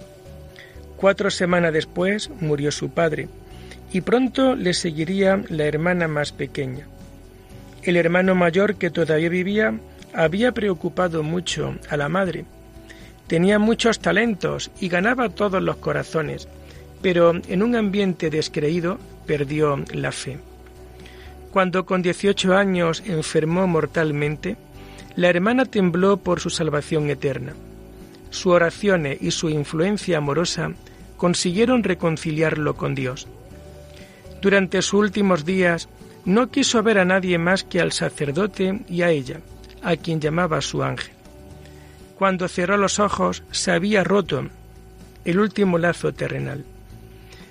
Cuatro 0.98 1.30
semanas 1.30 1.74
después 1.74 2.30
murió 2.40 2.72
su 2.72 2.90
padre, 2.90 3.28
y 3.92 4.02
pronto 4.02 4.56
le 4.56 4.74
seguiría 4.74 5.44
la 5.50 5.66
hermana 5.66 6.08
más 6.08 6.32
pequeña. 6.32 6.88
El 7.84 7.98
hermano 7.98 8.36
mayor 8.36 8.76
que 8.76 8.90
todavía 8.90 9.30
vivía 9.30 9.74
había 10.14 10.52
preocupado 10.52 11.24
mucho 11.24 11.76
a 11.90 11.98
la 11.98 12.10
madre. 12.10 12.46
Tenía 13.28 13.58
muchos 13.58 14.00
talentos 14.00 14.72
y 14.80 14.88
ganaba 14.88 15.30
todos 15.30 15.62
los 15.62 15.78
corazones, 15.78 16.48
pero 17.02 17.34
en 17.48 17.64
un 17.64 17.76
ambiente 17.76 18.30
descreído 18.30 19.00
perdió 19.26 19.84
la 19.94 20.12
fe. 20.12 20.38
Cuando 21.52 21.86
con 21.86 22.02
18 22.02 22.56
años 22.56 23.02
enfermó 23.06 23.66
mortalmente, 23.66 24.58
la 25.16 25.30
hermana 25.30 25.66
tembló 25.66 26.18
por 26.18 26.40
su 26.40 26.50
salvación 26.50 27.10
eterna. 27.10 27.54
Su 28.30 28.50
oraciones 28.50 29.18
y 29.22 29.32
su 29.32 29.50
influencia 29.50 30.18
amorosa 30.18 30.74
consiguieron 31.16 31.84
reconciliarlo 31.84 32.76
con 32.76 32.94
Dios. 32.94 33.28
Durante 34.42 34.82
sus 34.82 35.00
últimos 35.00 35.46
días 35.46 35.88
no 36.26 36.52
quiso 36.52 36.84
ver 36.84 37.00
a 37.00 37.06
nadie 37.06 37.38
más 37.38 37.64
que 37.64 37.80
al 37.80 37.92
sacerdote 37.94 38.82
y 38.90 39.04
a 39.04 39.10
ella, 39.10 39.40
a 39.82 39.96
quien 39.96 40.20
llamaba 40.20 40.60
su 40.62 40.84
ángel. 40.84 41.15
Cuando 42.16 42.48
cerró 42.48 42.78
los 42.78 43.00
ojos 43.00 43.44
se 43.52 43.72
había 43.72 44.04
roto 44.04 44.48
el 45.26 45.40
último 45.40 45.78
lazo 45.78 46.14
terrenal. 46.14 46.64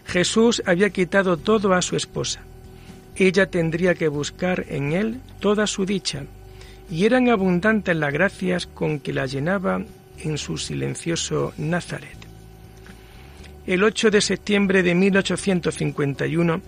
Jesús 0.06 0.62
había 0.66 0.90
quitado 0.90 1.36
todo 1.36 1.74
a 1.74 1.82
su 1.82 1.96
esposa. 1.96 2.40
Ella 3.16 3.46
tendría 3.46 3.94
que 3.94 4.08
buscar 4.08 4.64
en 4.68 4.92
él 4.92 5.20
toda 5.40 5.66
su 5.66 5.86
dicha, 5.86 6.24
y 6.90 7.04
eran 7.04 7.28
abundantes 7.28 7.96
las 7.96 8.12
gracias 8.12 8.66
con 8.66 9.00
que 9.00 9.12
la 9.12 9.26
llenaba 9.26 9.82
en 10.18 10.38
su 10.38 10.58
silencioso 10.58 11.52
Nazaret. 11.56 12.16
El 13.66 13.82
8 13.82 14.10
de 14.10 14.20
septiembre 14.20 14.82
de 14.82 14.94
1851 14.94 16.60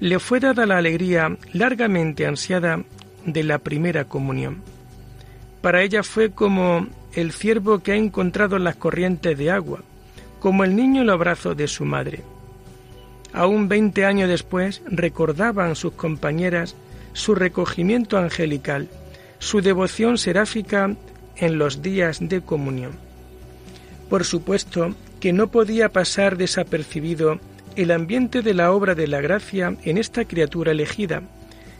le 0.00 0.18
fue 0.18 0.40
dada 0.40 0.66
la 0.66 0.78
alegría 0.78 1.36
largamente 1.52 2.26
ansiada 2.26 2.82
de 3.24 3.44
la 3.44 3.58
primera 3.58 4.04
comunión. 4.04 4.62
Para 5.60 5.82
ella 5.82 6.02
fue 6.02 6.30
como 6.30 6.88
el 7.14 7.32
ciervo 7.32 7.80
que 7.80 7.92
ha 7.92 7.96
encontrado 7.96 8.58
las 8.58 8.76
corrientes 8.76 9.36
de 9.36 9.50
agua, 9.50 9.80
como 10.40 10.64
el 10.64 10.74
niño 10.74 11.02
en 11.02 11.06
los 11.06 11.18
brazos 11.18 11.56
de 11.56 11.68
su 11.68 11.84
madre. 11.84 12.22
Aún 13.32 13.68
veinte 13.68 14.04
años 14.04 14.28
después 14.28 14.82
recordaban 14.86 15.76
sus 15.76 15.92
compañeras 15.92 16.74
su 17.12 17.34
recogimiento 17.34 18.18
angelical, 18.18 18.88
su 19.38 19.60
devoción 19.60 20.18
seráfica 20.18 20.94
en 21.36 21.58
los 21.58 21.82
días 21.82 22.18
de 22.20 22.40
comunión. 22.40 22.92
Por 24.08 24.24
supuesto 24.24 24.94
que 25.20 25.32
no 25.32 25.48
podía 25.48 25.88
pasar 25.88 26.36
desapercibido 26.36 27.38
el 27.76 27.90
ambiente 27.90 28.42
de 28.42 28.54
la 28.54 28.72
obra 28.72 28.94
de 28.94 29.06
la 29.06 29.20
gracia 29.20 29.76
en 29.84 29.96
esta 29.96 30.24
criatura 30.24 30.72
elegida, 30.72 31.22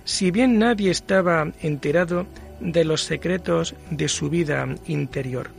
si 0.04 0.30
bien 0.30 0.58
nadie 0.58 0.90
estaba 0.90 1.52
enterado 1.60 2.26
de 2.62 2.84
los 2.84 3.02
secretos 3.02 3.74
de 3.90 4.08
su 4.08 4.30
vida 4.30 4.66
interior. 4.86 5.50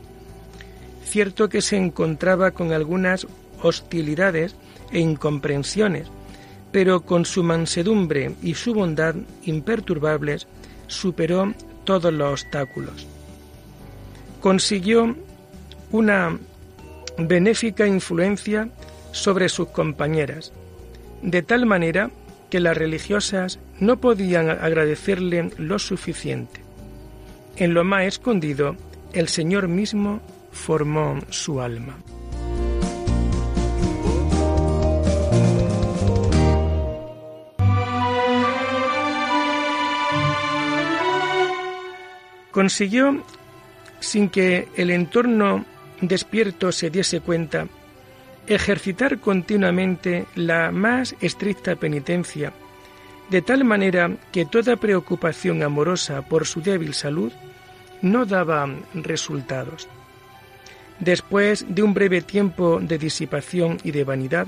Cierto 1.04 1.48
que 1.48 1.60
se 1.60 1.76
encontraba 1.76 2.52
con 2.52 2.72
algunas 2.72 3.26
hostilidades 3.62 4.56
e 4.90 5.00
incomprensiones, 5.00 6.08
pero 6.72 7.02
con 7.02 7.24
su 7.24 7.42
mansedumbre 7.44 8.34
y 8.42 8.54
su 8.54 8.74
bondad 8.74 9.14
imperturbables 9.44 10.48
superó 10.86 11.54
todos 11.84 12.12
los 12.12 12.32
obstáculos. 12.42 13.06
Consiguió 14.40 15.14
una 15.92 16.38
benéfica 17.18 17.86
influencia 17.86 18.68
sobre 19.12 19.48
sus 19.48 19.68
compañeras, 19.68 20.52
de 21.22 21.42
tal 21.42 21.66
manera 21.66 22.10
que 22.50 22.60
las 22.60 22.76
religiosas 22.76 23.58
no 23.78 24.00
podían 24.00 24.50
agradecerle 24.50 25.50
lo 25.58 25.78
suficiente. 25.78 26.63
En 27.56 27.72
lo 27.72 27.84
más 27.84 28.04
escondido, 28.04 28.76
el 29.12 29.28
Señor 29.28 29.68
mismo 29.68 30.20
formó 30.50 31.20
su 31.30 31.60
alma. 31.60 31.96
Consiguió, 42.50 43.22
sin 44.00 44.28
que 44.28 44.68
el 44.76 44.90
entorno 44.90 45.64
despierto 46.00 46.72
se 46.72 46.90
diese 46.90 47.20
cuenta, 47.20 47.68
ejercitar 48.46 49.18
continuamente 49.18 50.26
la 50.34 50.70
más 50.70 51.14
estricta 51.20 51.76
penitencia, 51.76 52.52
de 53.30 53.42
tal 53.42 53.64
manera 53.64 54.10
que 54.32 54.44
toda 54.44 54.76
preocupación 54.76 55.62
amorosa 55.62 56.22
por 56.22 56.46
su 56.46 56.60
débil 56.60 56.94
salud 56.94 57.32
no 58.02 58.26
daba 58.26 58.68
resultados. 58.94 59.88
Después 61.00 61.66
de 61.68 61.82
un 61.82 61.94
breve 61.94 62.20
tiempo 62.20 62.78
de 62.80 62.98
disipación 62.98 63.78
y 63.82 63.90
de 63.90 64.04
vanidad, 64.04 64.46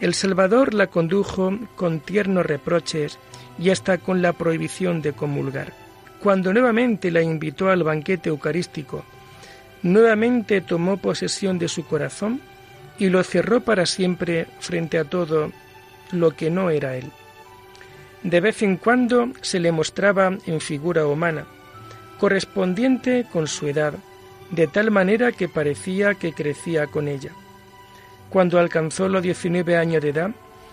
el 0.00 0.14
Salvador 0.14 0.74
la 0.74 0.86
condujo 0.86 1.58
con 1.76 2.00
tiernos 2.00 2.46
reproches 2.46 3.18
y 3.58 3.70
hasta 3.70 3.98
con 3.98 4.22
la 4.22 4.32
prohibición 4.32 5.02
de 5.02 5.12
comulgar. 5.12 5.72
Cuando 6.20 6.52
nuevamente 6.52 7.10
la 7.10 7.22
invitó 7.22 7.68
al 7.68 7.82
banquete 7.82 8.28
eucarístico, 8.28 9.04
nuevamente 9.82 10.60
tomó 10.60 10.96
posesión 10.96 11.58
de 11.58 11.68
su 11.68 11.84
corazón 11.84 12.40
y 12.98 13.08
lo 13.08 13.22
cerró 13.22 13.60
para 13.60 13.86
siempre 13.86 14.46
frente 14.60 14.98
a 14.98 15.04
todo 15.04 15.52
lo 16.10 16.32
que 16.32 16.50
no 16.50 16.70
era 16.70 16.96
él. 16.96 17.12
De 18.22 18.40
vez 18.40 18.62
en 18.62 18.76
cuando 18.76 19.30
se 19.42 19.60
le 19.60 19.72
mostraba 19.72 20.36
en 20.46 20.60
figura 20.60 21.06
humana, 21.06 21.46
correspondiente 22.18 23.26
con 23.32 23.46
su 23.46 23.68
edad, 23.68 23.94
de 24.50 24.66
tal 24.66 24.90
manera 24.90 25.32
que 25.32 25.48
parecía 25.48 26.14
que 26.14 26.32
crecía 26.32 26.86
con 26.86 27.06
ella. 27.06 27.30
Cuando 28.30 28.58
alcanzó 28.58 29.08
los 29.08 29.22
19 29.22 29.76
años 29.76 30.02
de 30.02 30.10
edad, 30.10 30.30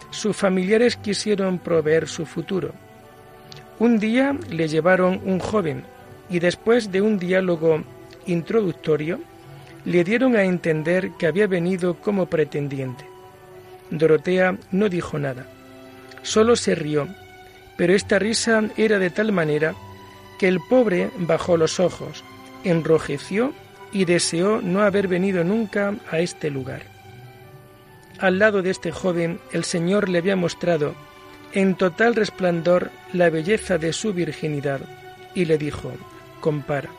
sus 0.09 0.35
familiares 0.35 0.97
quisieron 0.97 1.59
proveer 1.59 2.07
su 2.07 2.25
futuro. 2.25 2.71
Un 3.79 3.99
día 3.99 4.35
le 4.49 4.67
llevaron 4.67 5.21
un 5.25 5.39
joven 5.39 5.83
y 6.29 6.39
después 6.39 6.91
de 6.91 7.01
un 7.01 7.19
diálogo 7.19 7.83
introductorio, 8.25 9.19
le 9.83 10.03
dieron 10.03 10.35
a 10.35 10.43
entender 10.43 11.11
que 11.19 11.27
había 11.27 11.47
venido 11.47 11.95
como 11.95 12.25
pretendiente. 12.25 13.05
Dorotea 13.91 14.57
no 14.71 14.89
dijo 14.89 15.19
nada, 15.19 15.45
solo 16.23 16.55
se 16.55 16.73
rió, 16.73 17.07
pero 17.77 17.93
esta 17.93 18.19
risa 18.19 18.63
era 18.77 18.99
de 18.99 19.09
tal 19.09 19.31
manera 19.31 19.75
que 20.39 20.47
el 20.47 20.59
pobre 20.59 21.11
bajó 21.17 21.57
los 21.57 21.79
ojos, 21.79 22.23
enrojeció 22.63 23.53
y 23.91 24.05
deseó 24.05 24.61
no 24.61 24.81
haber 24.81 25.07
venido 25.07 25.43
nunca 25.43 25.95
a 26.11 26.19
este 26.19 26.49
lugar. 26.49 26.83
Al 28.19 28.39
lado 28.39 28.61
de 28.61 28.71
este 28.71 28.91
joven 28.91 29.39
el 29.51 29.63
Señor 29.63 30.09
le 30.09 30.19
había 30.19 30.35
mostrado 30.35 30.95
en 31.53 31.75
total 31.75 32.15
resplandor 32.15 32.91
la 33.13 33.29
belleza 33.29 33.77
de 33.77 33.93
su 33.93 34.13
virginidad 34.13 34.81
y 35.33 35.45
le 35.45 35.57
dijo, 35.57 35.93
compara. 36.39 36.89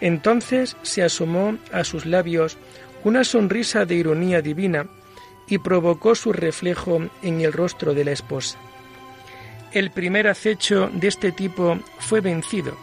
Entonces 0.00 0.76
se 0.82 1.02
asomó 1.02 1.56
a 1.72 1.84
sus 1.84 2.06
labios 2.06 2.58
una 3.04 3.24
sonrisa 3.24 3.84
de 3.84 3.94
ironía 3.94 4.42
divina 4.42 4.86
y 5.46 5.58
provocó 5.58 6.14
su 6.14 6.32
reflejo 6.32 7.00
en 7.22 7.40
el 7.40 7.52
rostro 7.52 7.94
de 7.94 8.04
la 8.04 8.12
esposa. 8.12 8.58
El 9.72 9.90
primer 9.90 10.26
acecho 10.26 10.90
de 10.92 11.08
este 11.08 11.30
tipo 11.30 11.78
fue 11.98 12.20
vencido, 12.20 12.76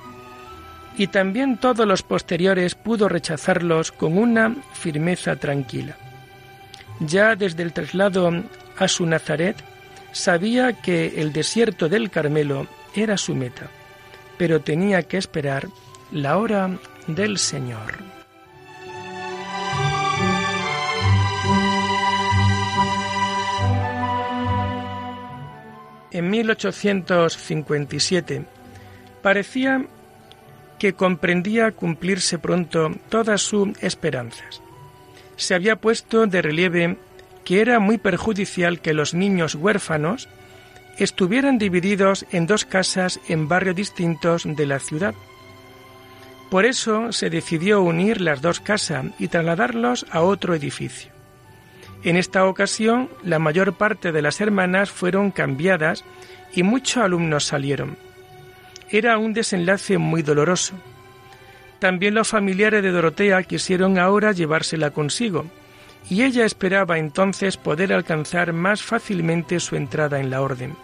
y 0.98 1.08
también 1.08 1.58
todos 1.58 1.86
los 1.86 2.02
posteriores 2.02 2.76
pudo 2.76 3.10
rechazarlos 3.10 3.92
con 3.92 4.18
una 4.18 4.56
firmeza 4.74 5.36
tranquila. 5.36 5.98
Ya 7.00 7.36
desde 7.36 7.64
el 7.64 7.74
traslado 7.74 8.32
a 8.78 8.88
su 8.88 9.06
Nazaret, 9.06 9.58
sabía 10.12 10.74
que 10.74 11.22
el 11.22 11.34
desierto 11.34 11.90
del 11.90 12.10
Carmelo 12.10 12.68
era 12.96 13.18
su 13.18 13.36
meta, 13.36 13.68
pero 14.38 14.62
tenía 14.62 15.04
que 15.04 15.18
esperar 15.18 15.68
la 16.12 16.38
hora 16.38 16.80
del 17.06 17.38
Señor. 17.38 18.17
En 26.12 26.30
1857 26.30 28.46
parecía 29.22 29.86
que 30.80 30.94
comprendía 30.94 31.72
cumplirse 31.72 32.40
pronto 32.40 32.92
todas 33.10 33.42
sus 33.42 33.70
esperanzas. 33.82 34.62
Se 35.36 35.56
había 35.56 35.76
puesto 35.76 36.28
de 36.28 36.42
relieve 36.42 36.98
que 37.44 37.62
era 37.62 37.80
muy 37.80 37.98
perjudicial 37.98 38.80
que 38.82 38.94
los 38.94 39.14
niños 39.14 39.56
huérfanos 39.56 40.30
estuvieran 40.98 41.58
divididos 41.58 42.26
en 42.32 42.48
dos 42.48 42.66
casas 42.66 43.20
en 43.28 43.48
barrios 43.48 43.76
distintos 43.76 44.44
de 44.46 44.66
la 44.66 44.80
ciudad, 44.80 45.14
por 46.50 46.66
eso 46.66 47.12
se 47.12 47.30
decidió 47.30 47.82
unir 47.82 48.22
las 48.22 48.42
dos 48.42 48.60
casas 48.60 49.06
y 49.20 49.28
trasladarlos 49.28 50.06
a 50.10 50.22
otro 50.22 50.56
edificio. 50.56 51.17
En 52.04 52.16
esta 52.16 52.46
ocasión, 52.46 53.10
la 53.24 53.40
mayor 53.40 53.74
parte 53.74 54.12
de 54.12 54.22
las 54.22 54.40
hermanas 54.40 54.92
fueron 54.92 55.32
cambiadas 55.32 56.04
y 56.54 56.64
muchos 56.64 57.04
alumnos 57.04 57.46
salieron. 57.46 57.98
Era 58.90 59.18
un 59.18 59.34
desenlace 59.34 59.98
muy 59.98 60.22
doloroso. 60.22 60.76
También 61.80 62.16
los 62.16 62.30
familiares 62.30 62.82
de 62.82 62.92
Dorotea 62.92 63.44
quisieron 63.44 64.00
ahora 64.00 64.32
llevársela 64.32 64.92
consigo, 64.92 65.46
y 66.10 66.24
ella 66.24 66.46
esperaba 66.46 66.98
entonces 66.98 67.58
poder 67.58 67.92
alcanzar 67.92 68.54
más 68.54 68.82
fácilmente 68.82 69.60
su 69.60 69.76
entrada 69.76 70.20
en 70.20 70.30
la 70.30 70.42
orden. 70.42 70.76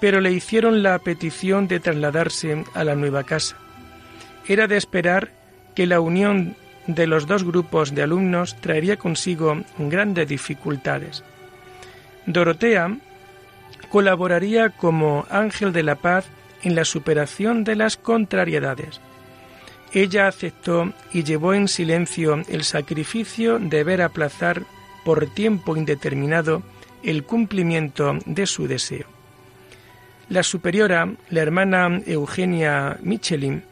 Pero 0.00 0.20
le 0.20 0.30
hicieron 0.30 0.82
la 0.82 0.98
petición 1.00 1.66
de 1.66 1.80
trasladarse 1.80 2.64
a 2.74 2.84
la 2.84 2.94
nueva 2.94 3.24
casa. 3.24 3.56
Era 4.46 4.68
de 4.68 4.76
esperar 4.76 5.32
que 5.74 5.86
la 5.86 6.00
unión 6.00 6.56
de 6.88 7.06
los 7.06 7.26
dos 7.26 7.44
grupos 7.44 7.94
de 7.94 8.02
alumnos 8.02 8.56
traería 8.56 8.96
consigo 8.96 9.62
grandes 9.78 10.26
dificultades. 10.26 11.22
Dorotea 12.26 12.96
colaboraría 13.90 14.70
como 14.70 15.26
ángel 15.30 15.72
de 15.72 15.82
la 15.82 15.94
paz 15.94 16.26
en 16.62 16.74
la 16.74 16.84
superación 16.84 17.62
de 17.62 17.76
las 17.76 17.96
contrariedades. 17.96 19.00
Ella 19.92 20.26
aceptó 20.26 20.92
y 21.12 21.22
llevó 21.22 21.54
en 21.54 21.68
silencio 21.68 22.42
el 22.48 22.64
sacrificio 22.64 23.58
de 23.58 23.84
ver 23.84 24.02
aplazar 24.02 24.62
por 25.04 25.26
tiempo 25.26 25.76
indeterminado 25.76 26.62
el 27.02 27.24
cumplimiento 27.24 28.18
de 28.26 28.46
su 28.46 28.66
deseo. 28.66 29.06
La 30.28 30.42
superiora, 30.42 31.10
la 31.30 31.40
hermana 31.40 32.02
Eugenia 32.06 32.98
Michelin, 33.02 33.62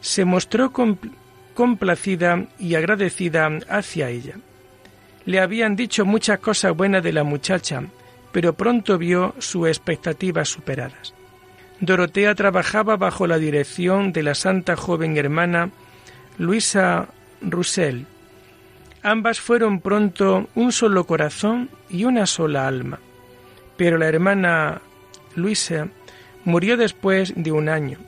se 0.00 0.24
mostró 0.24 0.72
complacida 1.54 2.46
y 2.58 2.74
agradecida 2.74 3.50
hacia 3.68 4.08
ella. 4.08 4.34
Le 5.26 5.40
habían 5.40 5.76
dicho 5.76 6.04
muchas 6.04 6.38
cosas 6.38 6.76
buenas 6.76 7.02
de 7.02 7.12
la 7.12 7.24
muchacha, 7.24 7.82
pero 8.32 8.54
pronto 8.54 8.98
vio 8.98 9.34
sus 9.38 9.68
expectativas 9.68 10.48
superadas. 10.48 11.14
Dorotea 11.80 12.34
trabajaba 12.34 12.96
bajo 12.96 13.26
la 13.26 13.38
dirección 13.38 14.12
de 14.12 14.22
la 14.22 14.34
santa 14.34 14.76
joven 14.76 15.16
hermana 15.16 15.70
Luisa 16.38 17.08
Roussel. 17.40 18.06
Ambas 19.02 19.40
fueron 19.40 19.80
pronto 19.80 20.48
un 20.54 20.72
solo 20.72 21.04
corazón 21.04 21.70
y 21.88 22.04
una 22.04 22.26
sola 22.26 22.66
alma. 22.66 22.98
Pero 23.76 23.96
la 23.96 24.08
hermana 24.08 24.82
Luisa 25.34 25.88
murió 26.44 26.76
después 26.76 27.32
de 27.34 27.52
un 27.52 27.70
año 27.70 27.98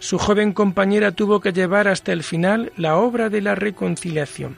su 0.00 0.18
joven 0.18 0.52
compañera 0.52 1.12
tuvo 1.12 1.40
que 1.40 1.52
llevar 1.52 1.86
hasta 1.86 2.12
el 2.12 2.24
final 2.24 2.72
la 2.76 2.96
obra 2.96 3.28
de 3.28 3.42
la 3.42 3.54
reconciliación. 3.54 4.56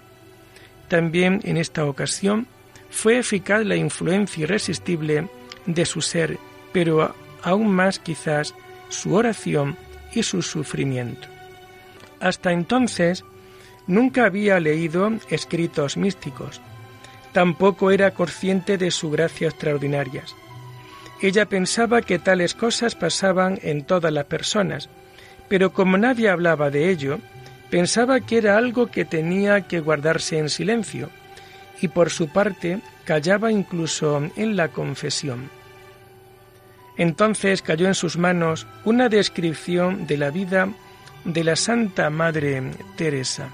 También 0.89 1.41
en 1.43 1.57
esta 1.57 1.85
ocasión 1.85 2.47
fue 2.91 3.19
eficaz 3.19 3.65
la 3.67 3.77
influencia 3.77 4.45
irresistible 4.45 5.29
de 5.67 5.85
su 5.85 6.01
ser, 6.01 6.39
pero 6.73 7.15
aún 7.43 7.73
más 7.73 7.99
quizás 7.99 8.55
su 8.89 9.15
oración 9.15 9.77
y 10.15 10.23
su 10.23 10.43
sufrimiento. 10.43 11.27
Hasta 12.21 12.53
entonces 12.53 13.25
nunca 13.89 14.27
había 14.27 14.61
leído 14.61 15.11
escritos 15.29 15.97
místicos, 15.97 16.61
tampoco 17.33 17.91
era 17.91 18.13
consciente 18.13 18.79
de 18.79 18.93
su 18.93 19.11
gracia 19.11 19.49
extraordinarias. 19.49 20.37
Ella 21.21 21.47
pensaba 21.47 22.03
que 22.03 22.21
tales 22.21 22.55
cosas 22.55 22.95
pasaban 22.95 23.59
en 23.63 23.85
todas 23.85 24.13
las 24.13 24.27
personas, 24.27 24.89
pero 25.53 25.75
como 25.75 25.99
nadie 25.99 26.31
hablaba 26.31 26.71
de 26.71 26.89
ello, 26.89 27.19
pensaba 27.69 28.21
que 28.21 28.39
era 28.39 28.57
algo 28.57 28.87
que 28.87 29.05
tenía 29.05 29.69
que 29.69 29.81
guardarse 29.81 30.39
en 30.39 30.49
silencio, 30.49 31.11
y 31.83 31.89
por 31.89 32.09
su 32.09 32.29
parte 32.29 32.81
callaba 33.05 33.53
incluso 33.53 34.31
en 34.35 34.57
la 34.57 34.69
confesión. 34.69 35.51
Entonces 36.97 37.61
cayó 37.61 37.87
en 37.87 37.95
sus 37.95 38.17
manos 38.17 38.67
una 38.87 39.11
descripción 39.11 40.07
de 40.07 40.17
la 40.17 40.31
vida 40.31 40.71
de 41.27 41.45
la 41.45 41.57
Santa 41.57 42.09
Madre 42.09 42.63
Teresa. 42.97 43.51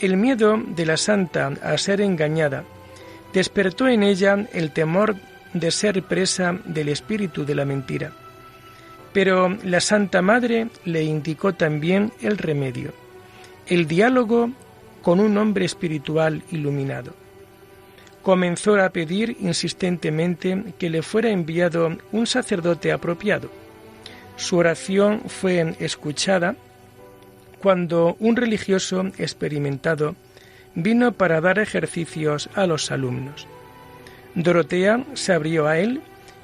El 0.00 0.16
miedo 0.16 0.60
de 0.66 0.84
la 0.84 0.96
Santa 0.96 1.52
a 1.62 1.78
ser 1.78 2.00
engañada 2.00 2.64
despertó 3.32 3.86
en 3.86 4.02
ella 4.02 4.48
el 4.52 4.72
temor 4.72 5.14
de 5.52 5.70
ser 5.70 6.02
presa 6.02 6.58
del 6.64 6.88
espíritu 6.88 7.44
de 7.44 7.54
la 7.54 7.64
mentira 7.64 8.10
pero 9.12 9.56
la 9.64 9.80
Santa 9.80 10.22
Madre 10.22 10.68
le 10.84 11.02
indicó 11.04 11.54
también 11.54 12.12
el 12.20 12.38
remedio, 12.38 12.92
el 13.66 13.86
diálogo 13.86 14.50
con 15.02 15.20
un 15.20 15.36
hombre 15.38 15.64
espiritual 15.64 16.42
iluminado. 16.50 17.14
Comenzó 18.22 18.78
a 18.80 18.90
pedir 18.90 19.36
insistentemente 19.40 20.74
que 20.78 20.90
le 20.90 21.02
fuera 21.02 21.30
enviado 21.30 21.96
un 22.12 22.26
sacerdote 22.26 22.92
apropiado. 22.92 23.50
Su 24.36 24.58
oración 24.58 25.22
fue 25.26 25.76
escuchada 25.78 26.56
cuando 27.60 28.16
un 28.20 28.36
religioso 28.36 29.10
experimentado 29.18 30.14
vino 30.74 31.12
para 31.12 31.40
dar 31.40 31.58
ejercicios 31.58 32.48
a 32.54 32.66
los 32.66 32.90
alumnos. 32.90 33.46
Dorotea 34.34 35.04
se 35.14 35.32
abrió 35.32 35.66
a 35.66 35.78
él 35.78 36.00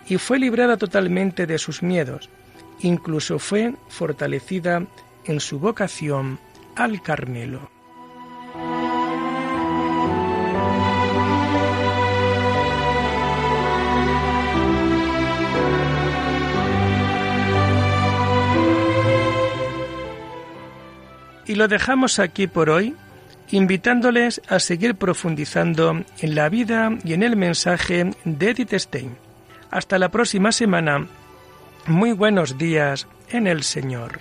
y 0.08 0.18
fue 0.18 0.38
librada 0.38 0.76
totalmente 0.76 1.46
de 1.46 1.58
sus 1.58 1.82
miedos, 1.82 2.28
incluso 2.84 3.38
fue 3.38 3.74
fortalecida 3.88 4.86
en 5.24 5.40
su 5.40 5.58
vocación 5.58 6.38
al 6.76 7.00
Carmelo. 7.02 7.70
Y 21.46 21.56
lo 21.56 21.68
dejamos 21.68 22.18
aquí 22.18 22.46
por 22.46 22.70
hoy, 22.70 22.94
invitándoles 23.50 24.42
a 24.48 24.58
seguir 24.58 24.94
profundizando 24.94 26.04
en 26.18 26.34
la 26.34 26.48
vida 26.48 26.90
y 27.04 27.12
en 27.12 27.22
el 27.22 27.36
mensaje 27.36 28.10
de 28.24 28.50
Edith 28.50 28.74
Stein. 28.74 29.16
Hasta 29.70 29.98
la 29.98 30.10
próxima 30.10 30.52
semana 30.52 31.06
muy 31.86 32.12
buenos 32.12 32.58
días 32.58 33.06
en 33.30 33.46
el 33.46 33.62
Señor. 33.62 34.20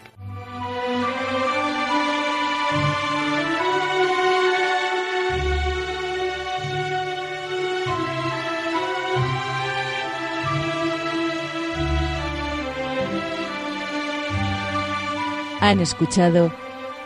Han 15.61 15.79
escuchado 15.79 16.53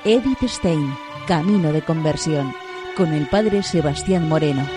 Edith 0.04 0.42
Stein, 0.48 0.92
Camino 1.28 1.72
de 1.72 1.84
Conversión, 1.84 2.54
con 2.96 3.14
el 3.14 3.28
Padre 3.28 3.62
Sebastián 3.62 4.28
Moreno. 4.28 4.77